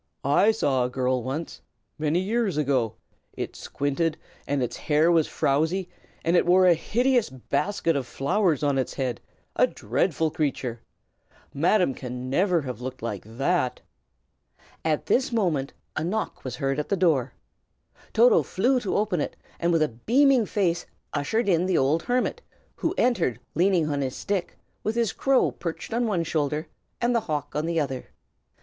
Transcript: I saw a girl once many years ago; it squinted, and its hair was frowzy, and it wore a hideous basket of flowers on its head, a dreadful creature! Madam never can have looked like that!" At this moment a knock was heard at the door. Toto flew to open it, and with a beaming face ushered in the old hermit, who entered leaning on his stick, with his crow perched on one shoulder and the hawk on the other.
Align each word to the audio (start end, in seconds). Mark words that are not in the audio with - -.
I 0.25 0.49
saw 0.49 0.83
a 0.83 0.89
girl 0.89 1.21
once 1.21 1.61
many 1.99 2.17
years 2.17 2.57
ago; 2.57 2.95
it 3.33 3.55
squinted, 3.55 4.17
and 4.47 4.63
its 4.63 4.75
hair 4.75 5.11
was 5.11 5.27
frowzy, 5.27 5.91
and 6.25 6.35
it 6.35 6.43
wore 6.47 6.65
a 6.65 6.73
hideous 6.73 7.29
basket 7.29 7.95
of 7.95 8.07
flowers 8.07 8.63
on 8.63 8.79
its 8.79 8.95
head, 8.95 9.21
a 9.55 9.67
dreadful 9.67 10.31
creature! 10.31 10.81
Madam 11.53 11.91
never 12.31 12.61
can 12.61 12.65
have 12.67 12.81
looked 12.81 13.03
like 13.03 13.23
that!" 13.25 13.81
At 14.83 15.05
this 15.05 15.31
moment 15.31 15.71
a 15.95 16.03
knock 16.03 16.43
was 16.43 16.55
heard 16.55 16.79
at 16.79 16.89
the 16.89 16.97
door. 16.97 17.33
Toto 18.11 18.41
flew 18.41 18.79
to 18.79 18.97
open 18.97 19.21
it, 19.21 19.35
and 19.59 19.71
with 19.71 19.83
a 19.83 19.89
beaming 20.07 20.47
face 20.47 20.83
ushered 21.13 21.47
in 21.47 21.67
the 21.67 21.77
old 21.77 22.01
hermit, 22.01 22.41
who 22.77 22.95
entered 22.97 23.39
leaning 23.53 23.87
on 23.87 24.01
his 24.01 24.15
stick, 24.15 24.57
with 24.83 24.95
his 24.95 25.13
crow 25.13 25.51
perched 25.51 25.93
on 25.93 26.07
one 26.07 26.23
shoulder 26.23 26.65
and 26.99 27.13
the 27.13 27.19
hawk 27.29 27.55
on 27.55 27.67
the 27.67 27.79
other. 27.79 28.07